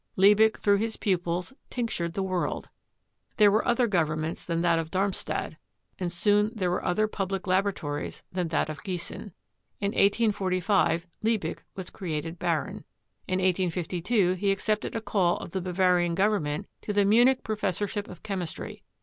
[0.17, 2.69] Liebig, through his pupils, tinctured the world;
[3.37, 5.57] there were other governments than that of Darmstadt,
[5.99, 9.31] and soon there were other public laboratories than that of Giessen.
[9.79, 12.83] In 1845 Liebig was created Baron.
[13.27, 18.07] In 1852 he accepted a call of the Bava rian Government to the Munich professorship
[18.07, 18.81] of chemis try.